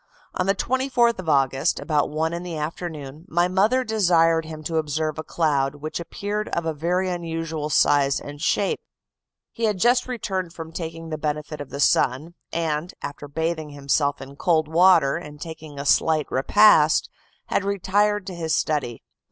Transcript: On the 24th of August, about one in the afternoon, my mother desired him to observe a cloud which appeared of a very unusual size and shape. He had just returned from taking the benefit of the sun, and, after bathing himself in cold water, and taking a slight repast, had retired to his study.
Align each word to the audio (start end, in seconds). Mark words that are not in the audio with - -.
On 0.33 0.47
the 0.47 0.55
24th 0.55 1.19
of 1.19 1.29
August, 1.29 1.79
about 1.79 2.09
one 2.09 2.33
in 2.33 2.41
the 2.41 2.57
afternoon, 2.57 3.23
my 3.27 3.47
mother 3.47 3.83
desired 3.83 4.45
him 4.45 4.63
to 4.63 4.77
observe 4.77 5.19
a 5.19 5.23
cloud 5.23 5.75
which 5.75 5.99
appeared 5.99 6.49
of 6.49 6.65
a 6.65 6.73
very 6.73 7.07
unusual 7.07 7.69
size 7.69 8.19
and 8.19 8.41
shape. 8.41 8.79
He 9.51 9.65
had 9.65 9.77
just 9.77 10.07
returned 10.07 10.53
from 10.53 10.71
taking 10.71 11.09
the 11.09 11.19
benefit 11.19 11.61
of 11.61 11.69
the 11.69 11.79
sun, 11.79 12.33
and, 12.51 12.95
after 13.03 13.27
bathing 13.27 13.69
himself 13.69 14.19
in 14.23 14.37
cold 14.37 14.67
water, 14.67 15.17
and 15.17 15.39
taking 15.39 15.77
a 15.77 15.85
slight 15.85 16.25
repast, 16.31 17.07
had 17.49 17.63
retired 17.63 18.25
to 18.25 18.33
his 18.33 18.55
study. 18.55 19.03